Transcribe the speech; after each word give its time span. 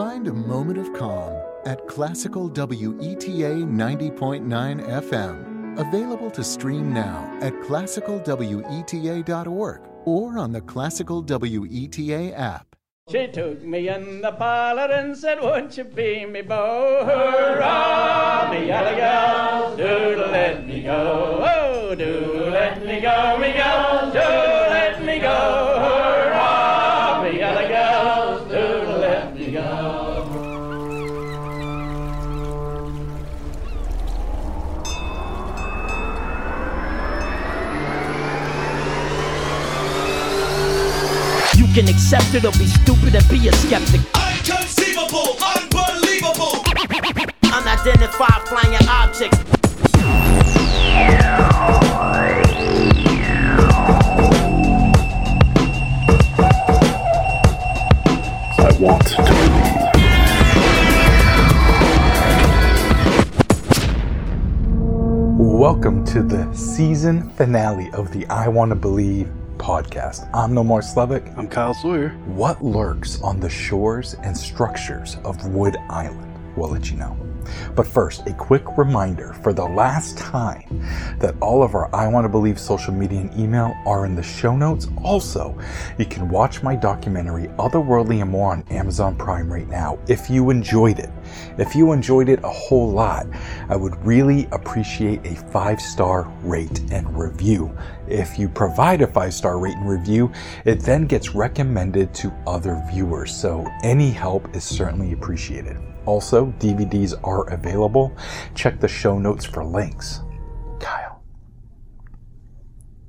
Find 0.00 0.28
a 0.28 0.32
moment 0.32 0.78
of 0.78 0.94
calm 0.94 1.34
at 1.66 1.86
Classical 1.86 2.48
WETA 2.48 3.66
90.9 3.66 4.88
FM. 4.88 5.78
Available 5.78 6.30
to 6.30 6.42
stream 6.42 6.94
now 6.94 7.30
at 7.42 7.52
classicalweta.org 7.60 9.80
or 10.06 10.38
on 10.38 10.52
the 10.52 10.62
Classical 10.62 11.22
WETA 11.22 12.32
app. 12.32 12.76
She 13.10 13.26
took 13.26 13.62
me 13.62 13.90
in 13.90 14.22
the 14.22 14.32
parlor 14.32 14.90
and 14.90 15.14
said, 15.14 15.42
Won't 15.42 15.76
you 15.76 15.84
be 15.84 16.24
me 16.24 16.40
beau? 16.40 17.04
Hurrah, 17.04 18.52
me 18.52 18.68
yellow 18.68 18.96
gal, 18.96 19.76
do 19.76 20.16
let 20.32 20.66
me 20.66 20.82
go. 20.82 21.44
Oh, 21.44 21.94
do 21.94 22.48
let 22.50 22.82
me 22.86 23.02
go, 23.02 23.36
me 23.38 23.52
gal, 23.52 23.99
can 41.74 41.88
accept 41.88 42.34
it 42.34 42.44
or 42.44 42.50
be 42.52 42.66
stupid 42.66 43.14
and 43.14 43.28
be 43.28 43.46
a 43.46 43.52
skeptic. 43.52 44.00
Inconceivable, 44.00 45.36
unbelievable. 45.54 46.64
Unidentified 47.44 48.48
flying 48.48 48.74
objects. 48.88 49.38
I 58.58 58.76
want 58.80 59.06
to 59.06 59.16
believe. 59.22 59.60
Welcome 65.38 66.04
to 66.06 66.22
the 66.22 66.52
season 66.52 67.30
finale 67.30 67.90
of 67.92 68.12
the 68.12 68.26
I 68.26 68.48
Want 68.48 68.70
to 68.70 68.74
Believe 68.74 69.30
podcast. 69.70 70.28
I'm 70.34 70.50
Nomar 70.50 70.82
Slevik. 70.82 71.32
I'm 71.38 71.46
Kyle 71.46 71.74
Sawyer. 71.74 72.08
What 72.26 72.60
lurks 72.60 73.22
on 73.22 73.38
the 73.38 73.48
shores 73.48 74.14
and 74.24 74.36
structures 74.36 75.16
of 75.24 75.46
Wood 75.46 75.76
Island? 75.88 76.34
We'll 76.56 76.70
let 76.70 76.90
you 76.90 76.96
know. 76.96 77.16
But 77.76 77.86
first, 77.86 78.26
a 78.26 78.32
quick 78.34 78.76
reminder 78.76 79.32
for 79.32 79.52
the 79.52 79.64
last 79.64 80.18
time 80.18 80.84
that 81.20 81.36
all 81.40 81.62
of 81.62 81.76
our 81.76 81.88
I 81.94 82.08
Want 82.08 82.24
to 82.24 82.28
Believe 82.28 82.58
social 82.58 82.92
media 82.92 83.20
and 83.20 83.38
email 83.38 83.72
are 83.86 84.06
in 84.06 84.16
the 84.16 84.24
show 84.24 84.56
notes. 84.56 84.88
Also, 85.04 85.56
you 85.98 86.04
can 86.04 86.28
watch 86.28 86.64
my 86.64 86.74
documentary 86.74 87.46
Otherworldly 87.56 88.22
and 88.22 88.30
More 88.30 88.50
on 88.50 88.64
Amazon 88.70 89.14
Prime 89.14 89.52
right 89.52 89.68
now 89.68 90.00
if 90.08 90.28
you 90.28 90.50
enjoyed 90.50 90.98
it. 90.98 91.10
If 91.58 91.74
you 91.74 91.92
enjoyed 91.92 92.28
it 92.28 92.40
a 92.44 92.48
whole 92.48 92.90
lot, 92.90 93.26
I 93.68 93.76
would 93.76 93.96
really 94.04 94.46
appreciate 94.52 95.24
a 95.26 95.34
five 95.50 95.80
star 95.80 96.30
rate 96.42 96.80
and 96.90 97.18
review. 97.18 97.76
If 98.08 98.38
you 98.38 98.48
provide 98.48 99.02
a 99.02 99.06
five 99.06 99.34
star 99.34 99.58
rate 99.58 99.76
and 99.76 99.88
review, 99.88 100.32
it 100.64 100.80
then 100.80 101.06
gets 101.06 101.34
recommended 101.34 102.14
to 102.14 102.32
other 102.46 102.82
viewers. 102.90 103.34
So 103.34 103.66
any 103.82 104.10
help 104.10 104.54
is 104.56 104.64
certainly 104.64 105.12
appreciated. 105.12 105.76
Also, 106.06 106.46
DVDs 106.58 107.14
are 107.24 107.48
available. 107.50 108.16
Check 108.54 108.80
the 108.80 108.88
show 108.88 109.18
notes 109.18 109.44
for 109.44 109.64
links. 109.64 110.20
Kyle. 110.80 111.22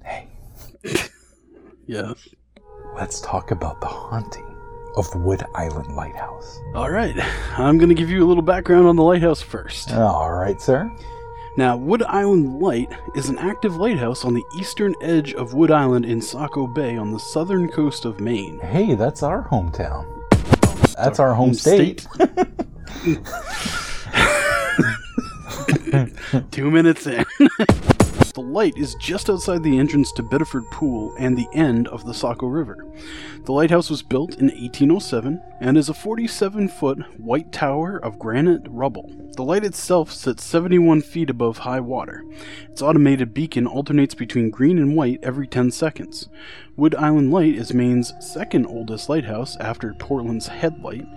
Hey, 0.03 0.27
Yeah. 1.87 2.13
let's 2.95 3.21
talk 3.21 3.51
about 3.51 3.79
the 3.81 3.87
haunting 3.87 4.50
of 4.95 5.13
Wood 5.15 5.43
Island 5.55 5.95
Lighthouse. 5.95 6.61
All 6.75 6.89
right. 6.89 7.15
I'm 7.57 7.77
going 7.77 7.89
to 7.89 7.95
give 7.95 8.09
you 8.09 8.23
a 8.23 8.27
little 8.27 8.43
background 8.43 8.87
on 8.87 8.95
the 8.95 9.03
lighthouse 9.03 9.41
first. 9.41 9.91
All 9.91 10.31
right, 10.33 10.61
sir. 10.61 10.91
Now, 11.57 11.75
Wood 11.75 12.01
Island 12.03 12.61
Light 12.61 12.89
is 13.13 13.27
an 13.27 13.37
active 13.37 13.75
lighthouse 13.75 14.23
on 14.23 14.33
the 14.33 14.43
eastern 14.57 14.95
edge 15.01 15.33
of 15.33 15.53
Wood 15.53 15.69
Island 15.69 16.05
in 16.05 16.21
Saco 16.21 16.65
Bay 16.65 16.97
on 16.97 17.11
the 17.11 17.19
southern 17.19 17.67
coast 17.67 18.05
of 18.05 18.21
Maine. 18.21 18.59
Hey, 18.59 18.95
that's 18.95 19.21
our 19.21 19.47
hometown. 19.49 20.05
That's 20.95 21.19
our 21.19 21.33
home 21.33 21.53
state. 21.53 22.07
Two 26.51 26.71
minutes 26.71 27.07
in. 27.07 27.25
the 28.41 28.47
light 28.47 28.75
is 28.75 28.95
just 28.95 29.29
outside 29.29 29.61
the 29.61 29.77
entrance 29.77 30.11
to 30.11 30.23
Biddeford 30.23 30.63
Pool 30.71 31.13
and 31.19 31.37
the 31.37 31.47
end 31.53 31.87
of 31.89 32.05
the 32.05 32.13
Saco 32.13 32.47
River. 32.47 32.87
The 33.45 33.51
lighthouse 33.51 33.87
was 33.87 34.01
built 34.01 34.39
in 34.39 34.47
1807 34.47 35.39
and 35.59 35.77
is 35.77 35.89
a 35.89 35.93
47 35.93 36.67
foot 36.67 37.19
white 37.19 37.51
tower 37.51 37.99
of 37.99 38.17
granite 38.17 38.63
rubble. 38.67 39.11
The 39.35 39.43
light 39.43 39.63
itself 39.63 40.11
sits 40.11 40.43
71 40.43 41.03
feet 41.03 41.29
above 41.29 41.59
high 41.59 41.81
water. 41.81 42.25
Its 42.67 42.81
automated 42.81 43.31
beacon 43.31 43.67
alternates 43.67 44.15
between 44.15 44.49
green 44.49 44.79
and 44.79 44.95
white 44.95 45.19
every 45.21 45.45
10 45.45 45.69
seconds. 45.69 46.27
Wood 46.81 46.95
Island 46.95 47.31
Light 47.31 47.53
is 47.53 47.75
Maine's 47.75 48.15
second 48.17 48.65
oldest 48.65 49.07
lighthouse 49.07 49.55
after 49.57 49.93
Portland's 49.93 50.47
Headlight 50.47 51.07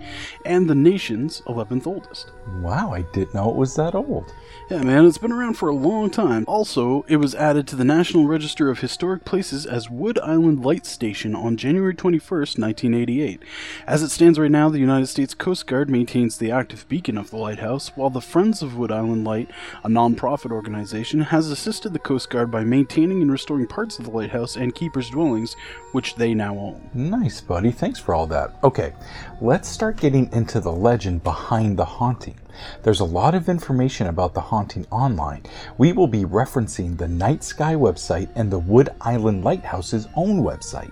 and 0.45 0.69
the 0.69 0.75
nation's 0.75 1.41
11th 1.47 1.87
oldest. 1.87 2.33
Wow, 2.61 2.93
I 2.93 3.01
didn't 3.01 3.33
know 3.33 3.49
it 3.49 3.55
was 3.55 3.73
that 3.73 3.95
old. 3.95 4.31
Yeah, 4.69 4.83
man, 4.83 5.07
it's 5.07 5.17
been 5.17 5.31
around 5.31 5.55
for 5.55 5.69
a 5.69 5.75
long 5.75 6.11
time. 6.11 6.45
Also, 6.47 7.03
it 7.07 7.17
was 7.17 7.33
added 7.33 7.67
to 7.67 7.75
the 7.75 7.83
National 7.83 8.27
Register 8.27 8.69
of 8.69 8.79
Historic 8.79 9.25
Places 9.25 9.65
as 9.65 9.89
Wood 9.89 10.19
Island 10.19 10.63
Light 10.63 10.85
Station 10.85 11.33
on 11.33 11.57
January 11.57 11.95
21st, 11.95 12.59
1988. 12.59 13.41
As 13.87 14.03
it 14.03 14.09
stands 14.09 14.37
right 14.37 14.51
now, 14.51 14.69
the 14.69 14.77
United 14.77 15.07
States 15.07 15.33
Coast 15.33 15.65
Guard 15.65 15.89
maintains 15.89 16.37
the 16.37 16.51
active 16.51 16.87
beacon 16.87 17.17
of 17.17 17.31
the 17.31 17.37
lighthouse, 17.37 17.89
while 17.95 18.11
the 18.11 18.21
Friends 18.21 18.61
of 18.61 18.77
Wood 18.77 18.91
Island 18.91 19.23
Light, 19.23 19.49
a 19.83 19.89
non-profit 19.89 20.51
organization, 20.51 21.21
has 21.21 21.49
assisted 21.49 21.93
the 21.93 21.97
Coast 21.97 22.29
Guard 22.29 22.51
by 22.51 22.63
maintaining 22.63 23.23
and 23.23 23.31
restoring 23.31 23.65
parts 23.65 23.97
of 23.97 24.05
the 24.05 24.11
lighthouse 24.11 24.55
and 24.55 24.75
keepers' 24.75 25.09
dwellings, 25.09 25.54
which 25.91 26.15
they 26.15 26.33
now 26.33 26.57
own. 26.57 26.89
Nice, 26.93 27.41
buddy. 27.41 27.71
Thanks 27.71 27.99
for 27.99 28.13
all 28.13 28.27
that. 28.27 28.55
Okay, 28.63 28.93
let's 29.41 29.69
start 29.69 29.97
getting 29.97 30.31
into 30.33 30.59
the 30.59 30.71
legend 30.71 31.23
behind 31.23 31.77
the 31.77 31.85
haunting. 31.85 32.37
There's 32.83 32.99
a 32.99 33.05
lot 33.05 33.35
of 33.35 33.49
information 33.49 34.07
about 34.07 34.33
the 34.33 34.41
haunting 34.41 34.85
online. 34.91 35.43
We 35.77 35.93
will 35.93 36.07
be 36.07 36.23
referencing 36.23 36.97
the 36.97 37.07
Night 37.07 37.43
Sky 37.43 37.75
website 37.75 38.29
and 38.35 38.51
the 38.51 38.59
Wood 38.59 38.89
Island 39.01 39.43
Lighthouse's 39.43 40.07
own 40.15 40.41
website. 40.41 40.91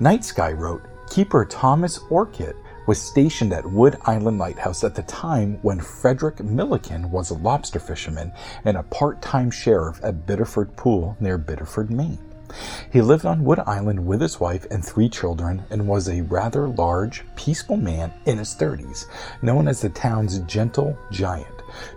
Night 0.00 0.24
Sky 0.24 0.52
wrote, 0.52 0.82
Keeper 1.10 1.44
Thomas 1.44 1.98
Orcutt 2.10 2.56
was 2.86 3.00
stationed 3.00 3.52
at 3.52 3.68
Wood 3.68 3.96
Island 4.02 4.38
Lighthouse 4.38 4.84
at 4.84 4.94
the 4.94 5.02
time 5.02 5.58
when 5.62 5.80
Frederick 5.80 6.40
Milliken 6.40 7.10
was 7.10 7.30
a 7.30 7.34
lobster 7.34 7.80
fisherman 7.80 8.32
and 8.64 8.76
a 8.76 8.82
part 8.84 9.20
time 9.20 9.50
sheriff 9.50 10.00
at 10.04 10.26
Biddeford 10.26 10.76
Pool 10.76 11.16
near 11.20 11.36
Biddeford, 11.38 11.90
Maine. 11.90 12.18
He 12.90 13.02
lived 13.02 13.26
on 13.26 13.44
Wood 13.44 13.60
Island 13.66 14.06
with 14.06 14.20
his 14.20 14.40
wife 14.40 14.66
and 14.70 14.84
three 14.84 15.08
children 15.08 15.64
and 15.70 15.88
was 15.88 16.08
a 16.08 16.22
rather 16.22 16.68
large, 16.68 17.24
peaceful 17.34 17.76
man 17.76 18.12
in 18.24 18.38
his 18.38 18.54
30s, 18.54 19.06
known 19.42 19.68
as 19.68 19.80
the 19.80 19.88
town's 19.88 20.38
gentle 20.40 20.96
giant. 21.10 21.46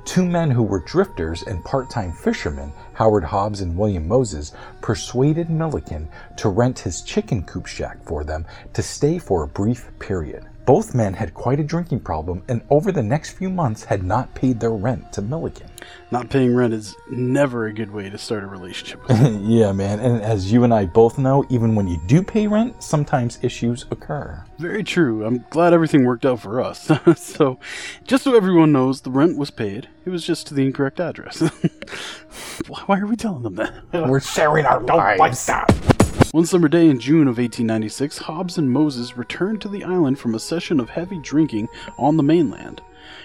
Two 0.03 0.25
men 0.25 0.49
who 0.49 0.63
were 0.63 0.79
drifters 0.79 1.43
and 1.43 1.63
part 1.63 1.89
time 1.89 2.11
fishermen, 2.11 2.73
Howard 2.93 3.23
Hobbs 3.23 3.61
and 3.61 3.77
William 3.77 4.07
Moses, 4.07 4.53
persuaded 4.81 5.49
Milliken 5.49 6.09
to 6.37 6.49
rent 6.49 6.79
his 6.79 7.01
chicken 7.01 7.43
coop 7.43 7.65
shack 7.67 8.03
for 8.03 8.23
them 8.23 8.45
to 8.73 8.81
stay 8.81 9.19
for 9.19 9.43
a 9.43 9.47
brief 9.47 9.91
period. 9.99 10.45
Both 10.69 10.93
men 10.93 11.15
had 11.15 11.33
quite 11.33 11.59
a 11.59 11.63
drinking 11.63 12.01
problem 12.01 12.43
and 12.47 12.61
over 12.69 12.91
the 12.91 13.01
next 13.01 13.31
few 13.31 13.49
months 13.49 13.83
had 13.83 14.03
not 14.03 14.35
paid 14.35 14.59
their 14.59 14.69
rent 14.69 15.11
to 15.13 15.21
Milliken. 15.23 15.67
Not 16.11 16.29
paying 16.29 16.55
rent 16.55 16.75
is 16.75 16.95
never 17.09 17.65
a 17.65 17.73
good 17.73 17.89
way 17.89 18.07
to 18.07 18.19
start 18.19 18.43
a 18.43 18.45
relationship 18.45 19.01
with 19.07 19.19
yeah, 19.41 19.71
man, 19.71 19.99
and 19.99 20.21
as 20.21 20.51
you 20.51 20.63
and 20.63 20.71
I 20.71 20.85
both 20.85 21.17
know, 21.17 21.43
even 21.49 21.73
when 21.73 21.87
you 21.87 21.99
do 22.05 22.21
pay 22.21 22.45
rent, 22.45 22.83
sometimes 22.83 23.39
issues 23.41 23.87
occur. 23.89 24.45
Very 24.59 24.83
true. 24.83 25.25
I'm 25.25 25.43
glad 25.49 25.73
everything 25.73 26.05
worked 26.05 26.23
out 26.27 26.39
for 26.39 26.61
us. 26.61 26.91
so, 27.15 27.57
just 28.03 28.23
so 28.23 28.35
everyone 28.35 28.71
knows, 28.71 29.01
the 29.01 29.09
rent 29.09 29.39
was 29.39 29.49
paid. 29.49 29.89
It 30.05 30.11
was 30.11 30.23
just 30.23 30.45
to 30.47 30.53
the 30.53 30.67
incorrect 30.67 30.99
address. 30.99 31.39
Why 32.67 32.99
are 32.99 33.07
we 33.07 33.15
telling 33.15 33.41
them 33.41 33.55
that? 33.55 33.73
We're 33.91 34.19
sharing 34.19 34.67
our 34.67 34.81
lives. 34.81 35.49
One 36.31 36.45
summer 36.45 36.67
day 36.67 36.87
in 36.87 36.99
June 36.99 37.27
of 37.27 37.39
1896, 37.39 38.19
Hobbs 38.19 38.59
and 38.59 38.69
Moses 38.69 39.17
returned 39.17 39.61
to 39.61 39.67
the 39.67 39.83
island 39.83 40.19
from 40.19 40.35
a 40.35 40.39
session 40.39 40.79
of 40.79 40.91
heavy 40.91 41.17
drinking 41.17 41.69
on 41.97 42.17
the 42.17 42.23
mainland. 42.23 42.81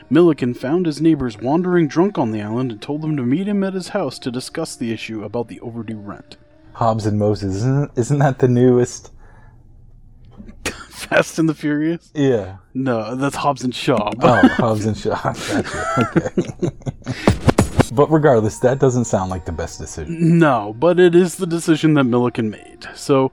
Milliken 0.08 0.54
found 0.54 0.86
his 0.86 1.02
neighbors 1.02 1.36
wandering 1.36 1.86
drunk 1.86 2.16
on 2.16 2.30
the 2.30 2.40
island 2.40 2.72
and 2.72 2.80
told 2.80 3.02
them 3.02 3.14
to 3.18 3.22
meet 3.22 3.46
him 3.46 3.62
at 3.62 3.74
his 3.74 3.88
house 3.88 4.18
to 4.20 4.30
discuss 4.30 4.74
the 4.74 4.90
issue 4.90 5.22
about 5.22 5.48
the 5.48 5.60
overdue 5.60 5.98
rent. 5.98 6.38
Hobbs 6.72 7.04
and 7.04 7.18
Moses, 7.18 7.56
isn't, 7.56 7.90
isn't 7.94 8.18
that 8.20 8.38
the 8.38 8.48
newest? 8.48 9.12
Fast 10.88 11.38
and 11.38 11.46
the 11.46 11.54
Furious? 11.54 12.10
Yeah. 12.14 12.56
No, 12.72 13.16
that's 13.16 13.36
Hobbs 13.36 13.64
and 13.64 13.74
Shaw. 13.74 14.12
Oh, 14.18 14.48
Hobbs 14.56 14.86
and 14.86 14.96
Shaw. 14.96 15.20
Gotcha. 15.22 16.72
Okay. 17.36 17.40
But 17.94 18.10
regardless, 18.10 18.58
that 18.60 18.78
doesn't 18.78 19.04
sound 19.06 19.30
like 19.30 19.44
the 19.44 19.52
best 19.52 19.78
decision. 19.78 20.38
No, 20.38 20.74
but 20.78 20.98
it 21.00 21.14
is 21.14 21.36
the 21.36 21.46
decision 21.46 21.94
that 21.94 22.04
Milliken 22.04 22.50
made. 22.50 22.86
So, 22.94 23.32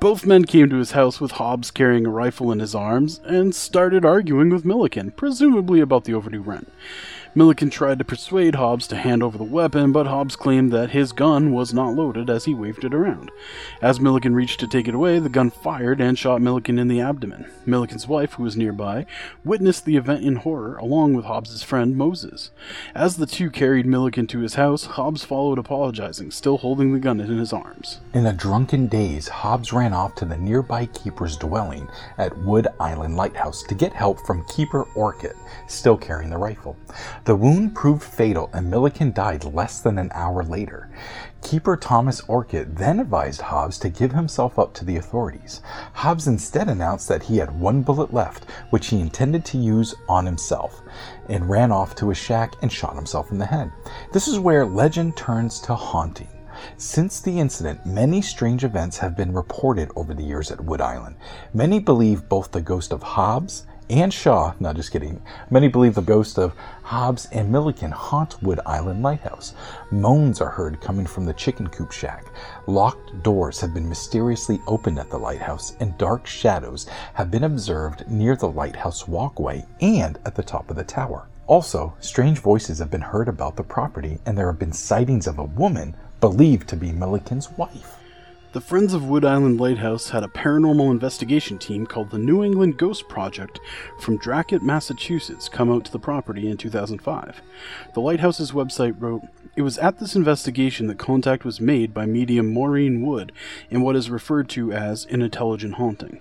Both 0.00 0.24
men 0.24 0.46
came 0.46 0.70
to 0.70 0.76
his 0.76 0.92
house 0.92 1.20
with 1.20 1.32
Hobbs 1.32 1.70
carrying 1.70 2.06
a 2.06 2.10
rifle 2.10 2.50
in 2.50 2.58
his 2.58 2.74
arms 2.74 3.20
and 3.26 3.54
started 3.54 4.02
arguing 4.02 4.48
with 4.48 4.64
Milliken, 4.64 5.10
presumably 5.10 5.80
about 5.80 6.04
the 6.04 6.14
overdue 6.14 6.40
rent. 6.40 6.72
Milliken 7.32 7.70
tried 7.70 7.98
to 8.00 8.04
persuade 8.04 8.56
Hobbs 8.56 8.88
to 8.88 8.96
hand 8.96 9.22
over 9.22 9.38
the 9.38 9.44
weapon, 9.44 9.92
but 9.92 10.08
Hobbs 10.08 10.34
claimed 10.34 10.72
that 10.72 10.90
his 10.90 11.12
gun 11.12 11.52
was 11.52 11.72
not 11.72 11.94
loaded 11.94 12.28
as 12.28 12.44
he 12.44 12.54
waved 12.54 12.84
it 12.84 12.92
around. 12.92 13.30
As 13.80 14.00
Milliken 14.00 14.34
reached 14.34 14.58
to 14.60 14.66
take 14.66 14.88
it 14.88 14.96
away, 14.96 15.20
the 15.20 15.28
gun 15.28 15.50
fired 15.50 16.00
and 16.00 16.18
shot 16.18 16.42
Milliken 16.42 16.76
in 16.76 16.88
the 16.88 17.00
abdomen. 17.00 17.46
Milliken's 17.64 18.08
wife, 18.08 18.32
who 18.32 18.42
was 18.42 18.56
nearby, 18.56 19.06
witnessed 19.44 19.84
the 19.84 19.96
event 19.96 20.24
in 20.24 20.36
horror 20.36 20.76
along 20.78 21.14
with 21.14 21.24
Hobbs's 21.24 21.62
friend 21.62 21.96
Moses. 21.96 22.50
As 22.96 23.16
the 23.16 23.26
two 23.26 23.48
carried 23.48 23.86
Milliken 23.86 24.26
to 24.26 24.40
his 24.40 24.54
house, 24.54 24.86
Hobbs 24.86 25.24
followed 25.24 25.58
apologizing, 25.58 26.32
still 26.32 26.58
holding 26.58 26.92
the 26.92 26.98
gun 26.98 27.20
in 27.20 27.38
his 27.38 27.52
arms. 27.52 28.00
In 28.12 28.26
a 28.26 28.32
drunken 28.32 28.88
daze, 28.88 29.28
Hobbs 29.28 29.72
ran 29.72 29.92
off 29.92 30.16
to 30.16 30.24
the 30.24 30.36
nearby 30.36 30.86
keeper's 30.86 31.36
dwelling 31.36 31.88
at 32.18 32.36
Wood 32.38 32.66
Island 32.80 33.16
Lighthouse 33.16 33.62
to 33.64 33.74
get 33.76 33.92
help 33.92 34.18
from 34.26 34.44
Keeper 34.46 34.88
Orcutt, 34.96 35.36
still 35.68 35.96
carrying 35.96 36.30
the 36.30 36.36
rifle. 36.36 36.76
The 37.24 37.36
wound 37.36 37.74
proved 37.74 38.02
fatal 38.02 38.48
and 38.54 38.70
Milliken 38.70 39.12
died 39.12 39.44
less 39.44 39.80
than 39.80 39.98
an 39.98 40.10
hour 40.14 40.42
later. 40.42 40.88
Keeper 41.42 41.76
Thomas 41.76 42.22
Orcutt 42.22 42.76
then 42.76 42.98
advised 42.98 43.42
Hobbs 43.42 43.78
to 43.80 43.90
give 43.90 44.12
himself 44.12 44.58
up 44.58 44.72
to 44.74 44.84
the 44.84 44.96
authorities. 44.96 45.60
Hobbs 45.92 46.26
instead 46.26 46.68
announced 46.68 47.08
that 47.08 47.24
he 47.24 47.36
had 47.36 47.60
one 47.60 47.82
bullet 47.82 48.14
left, 48.14 48.44
which 48.70 48.86
he 48.86 49.00
intended 49.00 49.44
to 49.46 49.58
use 49.58 49.94
on 50.08 50.24
himself, 50.24 50.80
and 51.28 51.50
ran 51.50 51.70
off 51.70 51.94
to 51.96 52.08
his 52.08 52.18
shack 52.18 52.54
and 52.62 52.72
shot 52.72 52.96
himself 52.96 53.30
in 53.30 53.38
the 53.38 53.46
head. 53.46 53.70
This 54.12 54.26
is 54.26 54.38
where 54.38 54.64
legend 54.64 55.16
turns 55.16 55.60
to 55.60 55.74
haunting. 55.74 56.28
Since 56.78 57.20
the 57.20 57.38
incident, 57.38 57.84
many 57.86 58.22
strange 58.22 58.64
events 58.64 58.98
have 58.98 59.16
been 59.16 59.32
reported 59.32 59.90
over 59.96 60.14
the 60.14 60.24
years 60.24 60.50
at 60.50 60.64
Wood 60.64 60.80
Island. 60.80 61.16
Many 61.54 61.78
believe 61.80 62.28
both 62.28 62.50
the 62.50 62.60
ghost 62.60 62.92
of 62.92 63.02
Hobbs 63.02 63.66
and 63.90 64.14
Shaw, 64.14 64.54
not 64.60 64.76
just 64.76 64.92
kidding, 64.92 65.20
many 65.50 65.66
believe 65.66 65.96
the 65.96 66.00
ghost 66.00 66.38
of 66.38 66.54
Hobbs 66.82 67.26
and 67.32 67.50
Milliken 67.50 67.90
haunt 67.90 68.40
Wood 68.42 68.60
Island 68.64 69.02
Lighthouse. 69.02 69.54
Moans 69.90 70.40
are 70.40 70.48
heard 70.48 70.80
coming 70.80 71.04
from 71.04 71.26
the 71.26 71.34
chicken 71.34 71.68
coop 71.68 71.90
shack. 71.90 72.26
Locked 72.68 73.22
doors 73.24 73.60
have 73.60 73.74
been 73.74 73.88
mysteriously 73.88 74.60
opened 74.68 74.98
at 74.98 75.10
the 75.10 75.18
lighthouse, 75.18 75.74
and 75.80 75.98
dark 75.98 76.26
shadows 76.26 76.86
have 77.14 77.30
been 77.30 77.44
observed 77.44 78.08
near 78.08 78.36
the 78.36 78.48
lighthouse 78.48 79.08
walkway 79.08 79.66
and 79.80 80.18
at 80.24 80.36
the 80.36 80.42
top 80.42 80.70
of 80.70 80.76
the 80.76 80.84
tower. 80.84 81.26
Also, 81.48 81.92
strange 81.98 82.38
voices 82.38 82.78
have 82.78 82.92
been 82.92 83.00
heard 83.00 83.28
about 83.28 83.56
the 83.56 83.64
property, 83.64 84.18
and 84.24 84.38
there 84.38 84.46
have 84.46 84.58
been 84.58 84.72
sightings 84.72 85.26
of 85.26 85.38
a 85.38 85.44
woman 85.44 85.96
believed 86.20 86.68
to 86.68 86.76
be 86.76 86.92
Milliken's 86.92 87.50
wife. 87.52 87.99
The 88.52 88.60
Friends 88.60 88.94
of 88.94 89.04
Wood 89.04 89.24
Island 89.24 89.60
Lighthouse 89.60 90.10
had 90.10 90.24
a 90.24 90.28
paranormal 90.28 90.90
investigation 90.90 91.56
team 91.56 91.86
called 91.86 92.10
the 92.10 92.18
New 92.18 92.42
England 92.42 92.78
Ghost 92.78 93.08
Project 93.08 93.60
from 94.00 94.16
Dracut, 94.16 94.60
Massachusetts, 94.60 95.48
come 95.48 95.70
out 95.70 95.84
to 95.84 95.92
the 95.92 96.00
property 96.00 96.50
in 96.50 96.56
2005. 96.56 97.42
The 97.94 98.00
lighthouse's 98.00 98.50
website 98.50 99.00
wrote, 99.00 99.22
It 99.56 99.62
was 99.62 99.78
at 99.78 99.98
this 99.98 100.14
investigation 100.14 100.86
that 100.86 100.98
contact 100.98 101.44
was 101.44 101.60
made 101.60 101.92
by 101.92 102.06
medium 102.06 102.52
Maureen 102.52 103.02
Wood 103.02 103.32
in 103.68 103.80
what 103.80 103.96
is 103.96 104.08
referred 104.08 104.48
to 104.50 104.72
as 104.72 105.06
an 105.06 105.22
intelligent 105.22 105.74
haunting. 105.74 106.20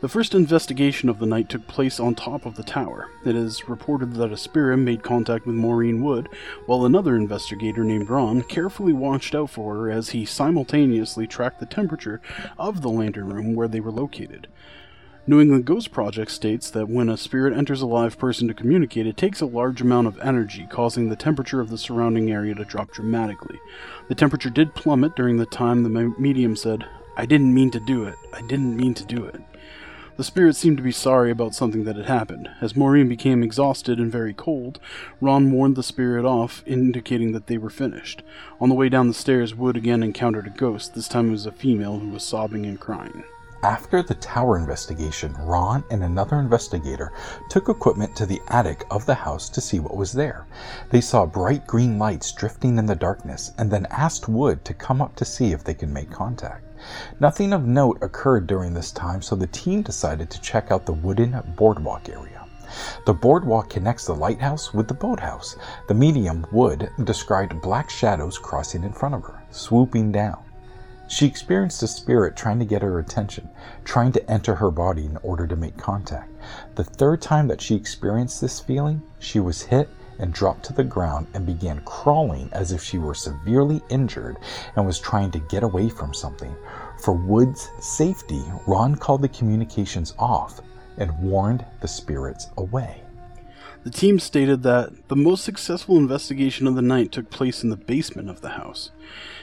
The 0.00 0.08
first 0.08 0.34
investigation 0.34 1.10
of 1.10 1.18
the 1.18 1.26
night 1.26 1.50
took 1.50 1.66
place 1.66 2.00
on 2.00 2.14
top 2.14 2.46
of 2.46 2.56
the 2.56 2.62
tower. 2.62 3.10
It 3.26 3.36
is 3.36 3.68
reported 3.68 4.14
that 4.14 4.32
a 4.32 4.38
spirit 4.38 4.78
made 4.78 5.02
contact 5.02 5.46
with 5.46 5.54
Maureen 5.54 6.02
Wood, 6.02 6.30
while 6.64 6.86
another 6.86 7.14
investigator 7.14 7.84
named 7.84 8.08
Ron 8.08 8.42
carefully 8.42 8.94
watched 8.94 9.34
out 9.34 9.50
for 9.50 9.74
her 9.74 9.90
as 9.90 10.10
he 10.10 10.24
simultaneously 10.24 11.26
tracked 11.26 11.60
the 11.60 11.66
temperature 11.66 12.22
of 12.58 12.80
the 12.80 12.90
lantern 12.90 13.32
room 13.32 13.54
where 13.54 13.68
they 13.68 13.80
were 13.80 13.92
located. 13.92 14.48
New 15.24 15.40
England 15.40 15.64
Ghost 15.64 15.92
Project 15.92 16.32
states 16.32 16.68
that 16.70 16.88
when 16.88 17.08
a 17.08 17.16
spirit 17.16 17.56
enters 17.56 17.80
a 17.80 17.86
live 17.86 18.18
person 18.18 18.48
to 18.48 18.54
communicate, 18.54 19.06
it 19.06 19.16
takes 19.16 19.40
a 19.40 19.46
large 19.46 19.80
amount 19.80 20.08
of 20.08 20.18
energy, 20.18 20.66
causing 20.68 21.08
the 21.08 21.14
temperature 21.14 21.60
of 21.60 21.70
the 21.70 21.78
surrounding 21.78 22.32
area 22.32 22.56
to 22.56 22.64
drop 22.64 22.90
dramatically. 22.90 23.60
The 24.08 24.16
temperature 24.16 24.50
did 24.50 24.74
plummet 24.74 25.14
during 25.14 25.36
the 25.36 25.46
time 25.46 25.84
the 25.84 26.12
medium 26.18 26.56
said, 26.56 26.88
I 27.16 27.26
didn't 27.26 27.54
mean 27.54 27.70
to 27.70 27.78
do 27.78 28.02
it. 28.02 28.16
I 28.32 28.40
didn't 28.40 28.76
mean 28.76 28.94
to 28.94 29.04
do 29.04 29.24
it. 29.24 29.40
The 30.16 30.24
spirit 30.24 30.56
seemed 30.56 30.78
to 30.78 30.82
be 30.82 30.90
sorry 30.90 31.30
about 31.30 31.54
something 31.54 31.84
that 31.84 31.94
had 31.94 32.06
happened. 32.06 32.50
As 32.60 32.74
Maureen 32.74 33.08
became 33.08 33.44
exhausted 33.44 34.00
and 34.00 34.10
very 34.10 34.34
cold, 34.34 34.80
Ron 35.20 35.52
warned 35.52 35.76
the 35.76 35.84
spirit 35.84 36.24
off, 36.24 36.64
indicating 36.66 37.30
that 37.30 37.46
they 37.46 37.58
were 37.58 37.70
finished. 37.70 38.24
On 38.60 38.68
the 38.68 38.74
way 38.74 38.88
down 38.88 39.06
the 39.06 39.14
stairs, 39.14 39.54
Wood 39.54 39.76
again 39.76 40.02
encountered 40.02 40.48
a 40.48 40.50
ghost. 40.50 40.96
This 40.96 41.06
time 41.06 41.28
it 41.28 41.32
was 41.32 41.46
a 41.46 41.52
female 41.52 42.00
who 42.00 42.08
was 42.08 42.24
sobbing 42.24 42.66
and 42.66 42.80
crying. 42.80 43.22
After 43.64 44.02
the 44.02 44.16
tower 44.16 44.58
investigation, 44.58 45.36
Ron 45.38 45.84
and 45.88 46.02
another 46.02 46.40
investigator 46.40 47.12
took 47.48 47.68
equipment 47.68 48.16
to 48.16 48.26
the 48.26 48.42
attic 48.48 48.84
of 48.90 49.06
the 49.06 49.14
house 49.14 49.48
to 49.50 49.60
see 49.60 49.78
what 49.78 49.96
was 49.96 50.12
there. 50.12 50.46
They 50.90 51.00
saw 51.00 51.26
bright 51.26 51.64
green 51.68 51.96
lights 51.96 52.32
drifting 52.32 52.76
in 52.76 52.86
the 52.86 52.96
darkness 52.96 53.52
and 53.58 53.70
then 53.70 53.86
asked 53.86 54.28
Wood 54.28 54.64
to 54.64 54.74
come 54.74 55.00
up 55.00 55.14
to 55.14 55.24
see 55.24 55.52
if 55.52 55.62
they 55.62 55.74
could 55.74 55.90
make 55.90 56.10
contact. 56.10 56.64
Nothing 57.20 57.52
of 57.52 57.64
note 57.64 57.98
occurred 58.02 58.48
during 58.48 58.74
this 58.74 58.90
time, 58.90 59.22
so 59.22 59.36
the 59.36 59.46
team 59.46 59.82
decided 59.82 60.28
to 60.30 60.40
check 60.40 60.72
out 60.72 60.84
the 60.84 60.92
wooden 60.92 61.40
boardwalk 61.54 62.08
area. 62.08 62.44
The 63.06 63.14
boardwalk 63.14 63.70
connects 63.70 64.06
the 64.06 64.14
lighthouse 64.14 64.74
with 64.74 64.88
the 64.88 64.94
boathouse. 64.94 65.54
The 65.86 65.94
medium, 65.94 66.44
Wood, 66.50 66.90
described 67.04 67.62
black 67.62 67.90
shadows 67.90 68.38
crossing 68.38 68.82
in 68.82 68.92
front 68.92 69.14
of 69.14 69.22
her, 69.22 69.40
swooping 69.50 70.10
down. 70.10 70.42
She 71.12 71.26
experienced 71.26 71.82
a 71.82 71.88
spirit 71.88 72.36
trying 72.36 72.58
to 72.60 72.64
get 72.64 72.80
her 72.80 72.98
attention, 72.98 73.50
trying 73.84 74.12
to 74.12 74.30
enter 74.30 74.54
her 74.54 74.70
body 74.70 75.04
in 75.04 75.18
order 75.18 75.46
to 75.46 75.56
make 75.56 75.76
contact. 75.76 76.32
The 76.74 76.84
third 76.84 77.20
time 77.20 77.48
that 77.48 77.60
she 77.60 77.74
experienced 77.74 78.40
this 78.40 78.60
feeling, 78.60 79.02
she 79.18 79.38
was 79.38 79.60
hit 79.60 79.90
and 80.18 80.32
dropped 80.32 80.64
to 80.64 80.72
the 80.72 80.84
ground 80.84 81.26
and 81.34 81.44
began 81.44 81.82
crawling 81.84 82.48
as 82.54 82.72
if 82.72 82.82
she 82.82 82.96
were 82.96 83.14
severely 83.14 83.82
injured 83.90 84.38
and 84.74 84.86
was 84.86 84.98
trying 84.98 85.30
to 85.32 85.38
get 85.38 85.62
away 85.62 85.90
from 85.90 86.14
something. 86.14 86.56
For 87.02 87.12
Wood's 87.12 87.68
safety, 87.78 88.42
Ron 88.66 88.94
called 88.94 89.20
the 89.20 89.28
communications 89.28 90.14
off 90.18 90.62
and 90.96 91.18
warned 91.18 91.66
the 91.82 91.88
spirits 91.88 92.48
away. 92.56 93.02
The 93.84 93.90
team 93.90 94.20
stated 94.20 94.62
that 94.62 95.08
the 95.08 95.16
most 95.16 95.42
successful 95.42 95.96
investigation 95.96 96.68
of 96.68 96.76
the 96.76 96.82
night 96.82 97.10
took 97.10 97.30
place 97.30 97.64
in 97.64 97.70
the 97.70 97.76
basement 97.76 98.30
of 98.30 98.40
the 98.40 98.50
house. 98.50 98.92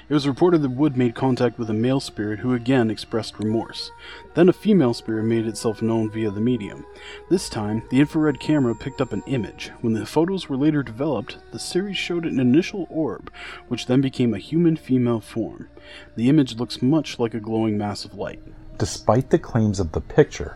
It 0.07 0.13
was 0.13 0.29
reported 0.29 0.61
that 0.61 0.71
Wood 0.71 0.95
made 0.95 1.13
contact 1.13 1.59
with 1.59 1.69
a 1.69 1.73
male 1.73 1.99
spirit 1.99 2.39
who 2.39 2.53
again 2.53 2.89
expressed 2.89 3.37
remorse. 3.37 3.91
Then 4.35 4.47
a 4.47 4.53
female 4.53 4.93
spirit 4.93 5.25
made 5.25 5.45
itself 5.45 5.81
known 5.81 6.09
via 6.09 6.31
the 6.31 6.39
medium. 6.39 6.85
This 7.29 7.49
time, 7.49 7.83
the 7.91 7.99
infrared 7.99 8.39
camera 8.39 8.73
picked 8.75 9.01
up 9.01 9.11
an 9.11 9.23
image. 9.27 9.71
When 9.81 9.91
the 9.91 10.05
photos 10.05 10.47
were 10.47 10.57
later 10.57 10.83
developed, 10.83 11.37
the 11.51 11.59
series 11.59 11.97
showed 11.97 12.25
an 12.25 12.39
initial 12.39 12.87
orb, 12.89 13.29
which 13.67 13.87
then 13.87 13.99
became 13.99 14.33
a 14.33 14.39
human 14.39 14.77
female 14.77 15.19
form. 15.19 15.67
The 16.15 16.29
image 16.29 16.55
looks 16.55 16.81
much 16.81 17.19
like 17.19 17.33
a 17.33 17.41
glowing 17.41 17.77
mass 17.77 18.05
of 18.05 18.13
light. 18.13 18.41
Despite 18.79 19.29
the 19.29 19.37
claims 19.37 19.81
of 19.81 19.91
the 19.91 19.99
picture, 19.99 20.55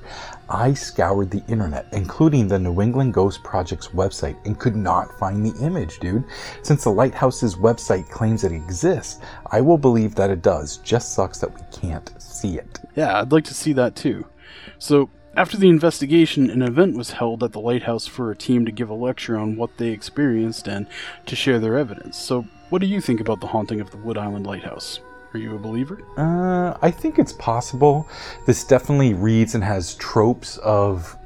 I 0.50 0.74
scoured 0.74 1.30
the 1.30 1.44
internet, 1.50 1.88
including 1.92 2.48
the 2.48 2.58
New 2.58 2.82
England 2.82 3.14
Ghost 3.14 3.44
Project's 3.44 3.90
website, 3.90 4.38
and 4.46 4.58
could 4.58 4.78
not 4.78 5.20
find 5.20 5.46
the 5.46 5.54
image, 5.62 6.00
dude. 6.00 6.24
Since 6.62 6.86
the 6.86 6.90
lighthouse's 6.90 7.56
website 7.56 8.10
claims 8.10 8.46
it 8.46 8.54
exists, 8.54 9.20
I 9.48 9.60
will 9.60 9.78
believe 9.78 10.16
that 10.16 10.30
it 10.30 10.42
does. 10.42 10.78
Just 10.78 11.14
sucks 11.14 11.40
that 11.40 11.54
we 11.54 11.62
can't 11.78 12.10
see 12.18 12.58
it. 12.58 12.80
Yeah, 12.96 13.20
I'd 13.20 13.34
like 13.34 13.44
to 13.46 13.54
see 13.54 13.74
that 13.74 13.98
too. 13.98 14.26
So, 14.80 15.10
after 15.36 15.58
the 15.58 15.68
investigation, 15.68 16.50
an 16.50 16.62
event 16.62 16.96
was 16.96 17.12
held 17.12 17.44
at 17.44 17.52
the 17.52 17.60
lighthouse 17.60 18.08
for 18.08 18.32
a 18.32 18.38
team 18.38 18.66
to 18.66 18.72
give 18.72 18.90
a 18.90 18.94
lecture 18.94 19.36
on 19.36 19.58
what 19.58 19.78
they 19.78 19.90
experienced 19.90 20.68
and 20.68 20.88
to 21.26 21.36
share 21.36 21.60
their 21.60 21.78
evidence. 21.78 22.18
So, 22.18 22.46
what 22.70 22.80
do 22.80 22.88
you 22.88 23.02
think 23.02 23.20
about 23.20 23.42
the 23.42 23.48
haunting 23.48 23.82
of 23.82 23.92
the 23.92 23.98
Wood 23.98 24.18
Island 24.18 24.48
Lighthouse? 24.48 25.02
Are 25.34 25.40
you 25.40 25.56
a 25.56 25.60
believer? 25.60 26.00
Uh, 26.16 26.78
I 26.82 26.92
think 26.92 27.18
it's 27.18 27.34
possible. 27.34 28.08
This 28.46 28.64
definitely 28.64 29.16
reads 29.16 29.56
and 29.56 29.64
has 29.64 29.96
tropes 29.96 30.58
of, 30.58 31.18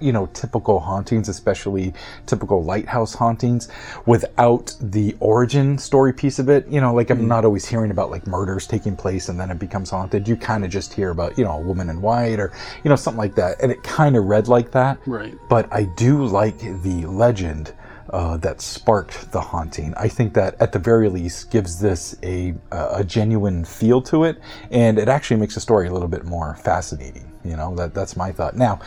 you 0.00 0.12
know, 0.12 0.26
typical 0.32 0.80
hauntings, 0.80 1.28
especially 1.28 1.94
typical 2.26 2.64
lighthouse 2.64 3.14
hauntings, 3.14 3.68
without 4.04 4.74
the 4.80 5.16
origin 5.20 5.78
story 5.78 6.12
piece 6.12 6.40
of 6.40 6.48
it. 6.48 6.66
You 6.66 6.80
know, 6.80 6.92
like 6.92 7.10
I'm 7.10 7.28
not 7.28 7.44
always 7.44 7.64
hearing 7.64 7.92
about 7.92 8.10
like 8.10 8.26
murders 8.26 8.66
taking 8.66 8.96
place 8.96 9.28
and 9.28 9.38
then 9.38 9.48
it 9.48 9.60
becomes 9.60 9.90
haunted. 9.90 10.26
You 10.26 10.34
kind 10.34 10.64
of 10.64 10.70
just 10.72 10.92
hear 10.92 11.10
about, 11.10 11.38
you 11.38 11.44
know, 11.44 11.52
a 11.52 11.60
woman 11.60 11.88
in 11.88 12.02
white 12.02 12.40
or, 12.40 12.52
you 12.82 12.88
know, 12.88 12.96
something 12.96 13.18
like 13.18 13.36
that. 13.36 13.62
And 13.62 13.70
it 13.70 13.80
kind 13.84 14.16
of 14.16 14.24
read 14.24 14.48
like 14.48 14.72
that. 14.72 14.98
Right. 15.06 15.38
But 15.48 15.72
I 15.72 15.84
do 15.84 16.24
like 16.24 16.58
the 16.58 17.06
legend 17.06 17.74
uh, 18.10 18.36
that 18.38 18.60
sparked 18.60 19.30
the 19.32 19.40
haunting. 19.40 19.94
I 19.96 20.08
think 20.08 20.34
that 20.34 20.60
at 20.60 20.72
the 20.72 20.78
very 20.78 21.08
least 21.08 21.50
gives 21.50 21.80
this 21.80 22.16
a, 22.22 22.54
a 22.70 23.04
genuine 23.04 23.64
feel 23.64 24.02
to 24.02 24.24
it, 24.24 24.38
and 24.70 24.98
it 24.98 25.08
actually 25.08 25.38
makes 25.40 25.54
the 25.54 25.60
story 25.60 25.88
a 25.88 25.92
little 25.92 26.08
bit 26.08 26.24
more 26.24 26.56
fascinating. 26.56 27.30
You 27.44 27.56
know, 27.56 27.74
that, 27.74 27.92
that's 27.94 28.16
my 28.16 28.30
thought. 28.30 28.56
Now, 28.56 28.80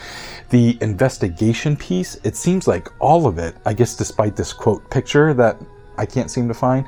the 0.49 0.77
investigation 0.81 1.75
piece, 1.75 2.15
it 2.23 2.35
seems 2.35 2.67
like 2.67 2.87
all 2.99 3.27
of 3.27 3.37
it, 3.37 3.55
I 3.65 3.73
guess 3.73 3.95
despite 3.95 4.35
this 4.35 4.53
quote 4.53 4.89
picture 4.89 5.33
that 5.33 5.57
I 5.97 6.05
can't 6.05 6.31
seem 6.31 6.47
to 6.47 6.53
find, 6.53 6.85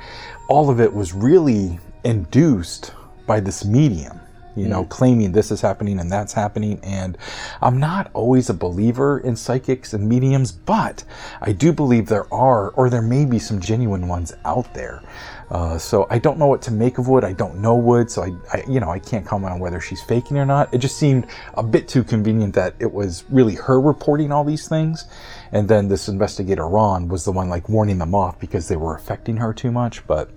all 0.47 0.69
of 0.69 0.79
it 0.79 0.93
was 0.93 1.13
really 1.13 1.79
induced 2.03 2.93
by 3.25 3.39
this 3.41 3.65
medium 3.65 4.19
you 4.57 4.67
know, 4.67 4.85
claiming 4.85 5.31
this 5.31 5.51
is 5.51 5.61
happening 5.61 5.99
and 5.99 6.11
that's 6.11 6.33
happening. 6.33 6.79
And 6.83 7.17
I'm 7.61 7.79
not 7.79 8.09
always 8.13 8.49
a 8.49 8.53
believer 8.53 9.19
in 9.19 9.35
psychics 9.35 9.93
and 9.93 10.07
mediums, 10.09 10.51
but 10.51 11.03
I 11.41 11.51
do 11.51 11.71
believe 11.71 12.07
there 12.07 12.31
are, 12.33 12.69
or 12.71 12.89
there 12.89 13.01
may 13.01 13.25
be 13.25 13.39
some 13.39 13.61
genuine 13.61 14.07
ones 14.07 14.33
out 14.45 14.73
there. 14.73 15.03
Uh, 15.49 15.77
so 15.77 16.07
I 16.09 16.19
don't 16.19 16.37
know 16.37 16.47
what 16.47 16.61
to 16.63 16.71
make 16.71 16.97
of 16.97 17.07
Wood. 17.07 17.23
I 17.23 17.33
don't 17.33 17.61
know 17.61 17.75
Wood, 17.75 18.11
so 18.11 18.23
I, 18.23 18.31
I, 18.51 18.63
you 18.67 18.79
know, 18.79 18.89
I 18.89 18.99
can't 18.99 19.25
comment 19.25 19.53
on 19.53 19.59
whether 19.59 19.79
she's 19.79 20.01
faking 20.01 20.37
or 20.37 20.45
not. 20.45 20.73
It 20.73 20.79
just 20.79 20.97
seemed 20.97 21.27
a 21.53 21.63
bit 21.63 21.87
too 21.87 22.03
convenient 22.03 22.53
that 22.55 22.75
it 22.79 22.91
was 22.91 23.23
really 23.29 23.55
her 23.55 23.79
reporting 23.79 24.31
all 24.31 24.43
these 24.43 24.67
things, 24.67 25.05
and 25.51 25.69
then 25.69 25.87
this 25.87 26.09
investigator 26.09 26.67
Ron 26.67 27.07
was 27.07 27.23
the 27.23 27.31
one 27.31 27.47
like 27.47 27.69
warning 27.69 27.97
them 27.97 28.13
off 28.13 28.39
because 28.39 28.67
they 28.67 28.75
were 28.75 28.95
affecting 28.95 29.37
her 29.37 29.53
too 29.53 29.71
much. 29.71 30.05
But 30.05 30.29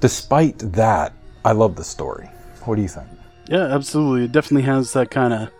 despite 0.00 0.58
that, 0.58 1.14
I 1.44 1.52
love 1.52 1.76
the 1.76 1.84
story. 1.84 2.28
What 2.64 2.76
do 2.76 2.82
you 2.82 2.88
think? 2.88 3.08
Yeah, 3.48 3.74
absolutely. 3.74 4.24
It 4.24 4.32
definitely 4.32 4.66
has 4.66 4.92
that 4.92 5.10
kind 5.10 5.32
of 5.32 5.50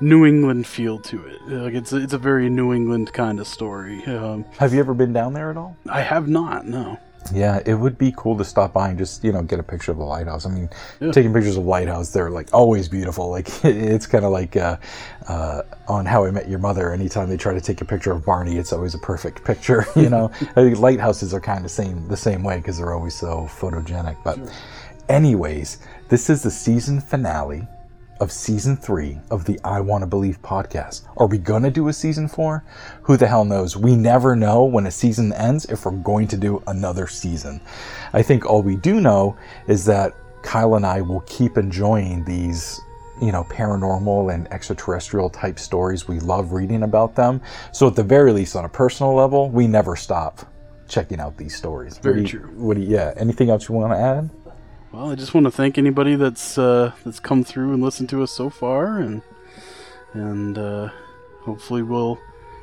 New 0.00 0.26
England 0.26 0.66
feel 0.66 0.98
to 1.00 1.26
it. 1.26 1.42
Like 1.48 1.74
it's 1.74 1.92
it's 1.92 2.12
a 2.12 2.18
very 2.18 2.48
New 2.50 2.74
England 2.74 3.12
kind 3.12 3.40
of 3.40 3.46
story. 3.46 4.04
Um, 4.04 4.44
Have 4.58 4.74
you 4.74 4.80
ever 4.80 4.94
been 4.94 5.12
down 5.12 5.32
there 5.32 5.50
at 5.50 5.56
all? 5.56 5.76
I 5.88 6.02
have 6.02 6.28
not. 6.28 6.66
No. 6.66 6.98
Yeah, 7.32 7.60
it 7.66 7.74
would 7.74 7.98
be 7.98 8.12
cool 8.16 8.36
to 8.38 8.44
stop 8.44 8.72
by 8.72 8.90
and 8.90 8.98
just 8.98 9.24
you 9.24 9.32
know 9.32 9.42
get 9.42 9.58
a 9.58 9.62
picture 9.62 9.90
of 9.90 9.98
the 9.98 10.04
lighthouse. 10.04 10.46
I 10.46 10.50
mean, 10.50 10.70
taking 11.12 11.32
pictures 11.32 11.56
of 11.56 11.64
lighthouse, 11.64 12.10
they're 12.10 12.30
like 12.30 12.52
always 12.52 12.88
beautiful. 12.88 13.30
Like 13.30 13.48
it's 13.64 14.06
kind 14.06 14.24
of 14.24 14.32
like 14.32 14.56
uh, 14.56 14.76
uh, 15.28 15.62
on 15.88 16.06
How 16.06 16.24
I 16.24 16.30
Met 16.30 16.48
Your 16.48 16.58
Mother. 16.58 16.92
Anytime 16.92 17.28
they 17.28 17.36
try 17.36 17.54
to 17.54 17.60
take 17.60 17.80
a 17.80 17.84
picture 17.84 18.12
of 18.12 18.24
Barney, 18.24 18.58
it's 18.58 18.72
always 18.72 18.94
a 18.94 18.98
perfect 18.98 19.44
picture. 19.44 19.86
You 19.96 20.10
know, 20.10 20.30
I 20.40 20.62
think 20.62 20.78
lighthouses 20.78 21.32
are 21.32 21.40
kind 21.40 21.64
of 21.64 21.70
same 21.70 22.06
the 22.06 22.16
same 22.16 22.44
way 22.44 22.58
because 22.58 22.76
they're 22.76 22.92
always 22.92 23.14
so 23.14 23.48
photogenic. 23.50 24.16
But, 24.22 24.38
anyways, 25.08 25.78
this 26.08 26.30
is 26.30 26.42
the 26.42 26.50
season 26.50 27.00
finale 27.00 27.66
of 28.20 28.32
season 28.32 28.76
three 28.76 29.18
of 29.30 29.44
the 29.44 29.60
I 29.62 29.80
Want 29.80 30.02
to 30.02 30.06
Believe 30.06 30.40
podcast. 30.40 31.02
Are 31.18 31.26
we 31.26 31.36
going 31.36 31.62
to 31.64 31.70
do 31.70 31.88
a 31.88 31.92
season 31.92 32.28
four? 32.28 32.64
Who 33.02 33.16
the 33.16 33.26
hell 33.26 33.44
knows? 33.44 33.76
We 33.76 33.94
never 33.94 34.34
know 34.34 34.64
when 34.64 34.86
a 34.86 34.90
season 34.90 35.32
ends 35.34 35.66
if 35.66 35.84
we're 35.84 35.92
going 35.92 36.26
to 36.28 36.36
do 36.36 36.62
another 36.66 37.06
season. 37.06 37.60
I 38.14 38.22
think 38.22 38.46
all 38.46 38.62
we 38.62 38.76
do 38.76 39.00
know 39.00 39.36
is 39.68 39.84
that 39.84 40.14
Kyle 40.42 40.76
and 40.76 40.86
I 40.86 41.02
will 41.02 41.20
keep 41.22 41.58
enjoying 41.58 42.24
these. 42.24 42.80
You 43.18 43.32
know, 43.32 43.44
paranormal 43.44 44.34
and 44.34 44.46
extraterrestrial 44.52 45.30
type 45.30 45.58
stories. 45.58 46.06
We 46.06 46.20
love 46.20 46.52
reading 46.52 46.82
about 46.82 47.14
them. 47.14 47.40
So, 47.72 47.86
at 47.86 47.96
the 47.96 48.02
very 48.02 48.30
least, 48.30 48.54
on 48.56 48.66
a 48.66 48.68
personal 48.68 49.14
level, 49.14 49.48
we 49.48 49.66
never 49.66 49.96
stop 49.96 50.44
checking 50.86 51.18
out 51.18 51.34
these 51.38 51.56
stories. 51.56 51.96
Very 51.96 52.20
What 52.20 52.32
you- 52.34 52.38
true. 52.40 52.50
What 52.56 52.74
do 52.76 52.82
you, 52.82 52.88
yeah. 52.88 53.14
Anything 53.16 53.48
else 53.48 53.70
you 53.70 53.74
want 53.74 53.94
to 53.94 53.98
add? 53.98 54.28
Well, 54.96 55.10
I 55.10 55.14
just 55.14 55.34
want 55.34 55.44
to 55.44 55.50
thank 55.50 55.76
anybody 55.76 56.14
that's 56.14 56.56
uh, 56.56 56.92
that's 57.04 57.20
come 57.20 57.44
through 57.44 57.74
and 57.74 57.82
listened 57.82 58.08
to 58.08 58.22
us 58.22 58.30
so 58.30 58.48
far, 58.48 58.98
and 58.98 59.20
and 60.14 60.56
uh, 60.56 60.88
hopefully 61.42 61.82
we'll 61.82 62.18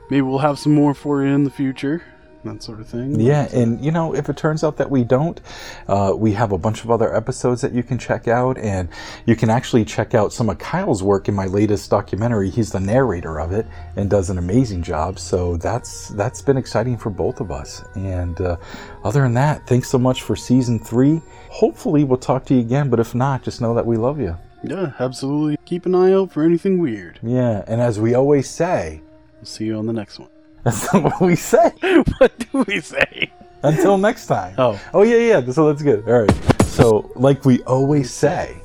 maybe 0.10 0.24
we'll 0.24 0.40
have 0.40 0.58
some 0.58 0.74
more 0.74 0.96
for 0.96 1.24
you 1.24 1.30
in 1.30 1.44
the 1.44 1.52
future, 1.52 2.04
that 2.44 2.64
sort 2.64 2.80
of 2.80 2.88
thing. 2.88 3.20
Yeah, 3.20 3.48
and 3.54 3.84
you 3.84 3.92
know, 3.92 4.14
if 4.14 4.30
it 4.30 4.38
turns 4.38 4.64
out 4.64 4.78
that 4.78 4.90
we 4.90 5.04
don't, 5.04 5.40
uh, 5.88 6.14
we 6.16 6.34
have 6.34 6.52
a 6.52 6.58
bunch 6.58 6.84
of 6.84 6.92
other 6.92 7.16
episodes 7.16 7.62
that 7.62 7.74
you 7.74 7.84
can 7.84 7.98
check 7.98 8.28
out, 8.28 8.58
and 8.58 8.90
you 9.26 9.36
can 9.36 9.50
actually 9.50 9.86
check 9.86 10.14
out 10.14 10.34
some 10.34 10.50
of 10.50 10.58
Kyle's 10.60 11.04
work 11.04 11.28
in 11.28 11.36
my 11.36 11.46
latest 11.46 11.90
documentary. 11.90 12.50
He's 12.50 12.72
the 12.72 12.80
narrator 12.80 13.40
of 13.40 13.52
it 13.52 13.66
and 13.96 14.10
does 14.10 14.30
an 14.30 14.38
amazing 14.38 14.84
job. 14.84 15.20
So 15.20 15.58
that's 15.58 16.10
that's 16.10 16.42
been 16.42 16.58
exciting 16.58 16.98
for 16.98 17.10
both 17.10 17.40
of 17.40 17.52
us. 17.52 17.84
And 17.96 18.40
uh, 18.42 18.58
other 19.04 19.22
than 19.22 19.34
that, 19.36 19.66
thanks 19.68 19.90
so 19.90 19.98
much 19.98 20.22
for 20.22 20.36
season 20.36 20.80
three. 20.80 21.22
Hopefully, 21.50 22.04
we'll 22.04 22.18
talk 22.18 22.46
to 22.46 22.54
you 22.54 22.60
again. 22.60 22.90
But 22.90 23.00
if 23.00 23.16
not, 23.16 23.44
just 23.44 23.62
know 23.62 23.74
that 23.74 23.86
we 23.86 23.98
love 23.98 24.20
you. 24.20 24.38
Yeah, 24.64 24.94
absolutely. 25.00 25.58
Keep 25.66 25.86
an 25.86 25.96
eye 25.96 26.14
out 26.14 26.32
for 26.32 26.42
anything 26.42 26.80
weird. 26.80 27.20
Yeah, 27.22 27.64
and 27.68 27.82
as 27.82 28.00
we 28.00 28.14
always 28.14 28.50
say, 28.50 29.02
We'll 29.44 29.48
see 29.50 29.66
you 29.66 29.76
on 29.76 29.88
the 29.88 29.92
next 29.92 30.20
one. 30.20 30.30
That's 30.64 30.94
not 30.94 31.04
what 31.04 31.22
we 31.22 31.36
say. 31.36 31.72
what 32.18 32.38
do 32.52 32.64
we 32.68 32.80
say? 32.80 33.32
Until 33.64 33.98
next 33.98 34.28
time. 34.28 34.56
Oh. 34.58 34.80
Oh 34.94 35.04
yeah, 35.04 35.18
yeah. 35.18 35.52
So 35.52 35.68
that's 35.72 35.82
good. 35.82 36.08
All 36.08 36.22
right. 36.22 36.64
So, 36.66 37.12
like 37.16 37.46
we 37.46 37.62
always 37.64 38.12
say. 38.12 38.58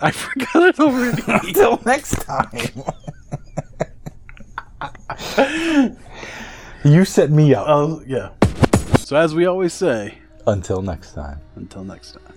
I 0.00 0.10
forgot 0.12 0.62
it 0.62 0.80
already. 0.80 1.22
Until 1.26 1.80
next 1.84 2.22
time. 2.24 2.50
you 6.84 7.04
set 7.04 7.30
me 7.30 7.54
up. 7.54 7.66
Oh 7.68 8.02
yeah. 8.06 8.30
So 8.98 9.16
as 9.16 9.34
we 9.34 9.46
always 9.46 9.72
say, 9.74 10.18
Until 10.46 10.82
next 10.82 11.12
time. 11.14 11.40
until 11.56 11.84
next 11.84 12.16
time. 12.16 12.36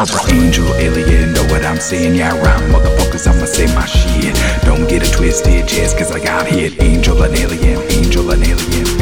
An 0.00 0.34
angel, 0.34 0.74
alien, 0.76 1.32
know 1.32 1.44
what 1.44 1.64
I'm 1.64 1.78
saying? 1.78 2.14
Yeah, 2.14 2.36
right, 2.40 2.62
motherfuckers, 2.70 3.26
I'ma 3.26 3.44
say 3.44 3.66
my 3.74 3.84
shit. 3.84 4.34
Don't 4.64 4.88
get 4.88 5.02
it 5.02 5.12
twisted, 5.12 5.68
just 5.68 5.98
cause 5.98 6.10
I 6.10 6.18
got 6.18 6.46
hit. 6.46 6.80
Angel 6.82 7.22
and 7.22 7.34
alien, 7.36 7.80
angel 7.90 8.30
and 8.30 8.42
alien, 8.42 9.01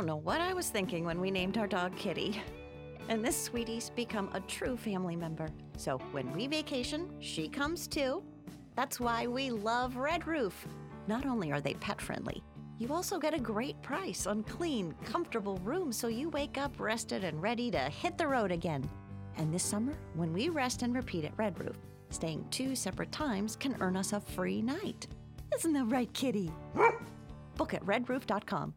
I 0.00 0.02
don't 0.02 0.06
know 0.06 0.16
what 0.16 0.40
I 0.40 0.54
was 0.54 0.70
thinking 0.70 1.04
when 1.04 1.20
we 1.20 1.30
named 1.30 1.58
our 1.58 1.66
dog 1.66 1.94
Kitty. 1.94 2.40
And 3.10 3.22
this 3.22 3.36
sweetie's 3.36 3.90
become 3.90 4.30
a 4.32 4.40
true 4.40 4.74
family 4.74 5.14
member. 5.14 5.50
So 5.76 5.98
when 6.12 6.32
we 6.32 6.46
vacation, 6.46 7.10
she 7.20 7.50
comes 7.50 7.86
too. 7.86 8.22
That's 8.76 8.98
why 8.98 9.26
we 9.26 9.50
love 9.50 9.98
Red 9.98 10.26
Roof. 10.26 10.66
Not 11.06 11.26
only 11.26 11.52
are 11.52 11.60
they 11.60 11.74
pet 11.74 12.00
friendly, 12.00 12.42
you 12.78 12.94
also 12.94 13.18
get 13.18 13.34
a 13.34 13.38
great 13.38 13.82
price 13.82 14.26
on 14.26 14.42
clean, 14.44 14.94
comfortable 15.04 15.58
rooms 15.58 15.98
so 15.98 16.08
you 16.08 16.30
wake 16.30 16.56
up 16.56 16.80
rested 16.80 17.22
and 17.22 17.42
ready 17.42 17.70
to 17.70 17.78
hit 17.78 18.16
the 18.16 18.26
road 18.26 18.52
again. 18.52 18.88
And 19.36 19.52
this 19.52 19.62
summer, 19.62 19.92
when 20.14 20.32
we 20.32 20.48
rest 20.48 20.80
and 20.80 20.94
repeat 20.94 21.26
at 21.26 21.36
Red 21.36 21.60
Roof, 21.60 21.76
staying 22.08 22.46
two 22.50 22.74
separate 22.74 23.12
times 23.12 23.54
can 23.54 23.76
earn 23.80 23.98
us 23.98 24.14
a 24.14 24.20
free 24.20 24.62
night. 24.62 25.08
Isn't 25.54 25.74
that 25.74 25.90
right, 25.90 26.10
Kitty? 26.14 26.50
Book 27.58 27.74
at 27.74 27.84
redroof.com. 27.84 28.72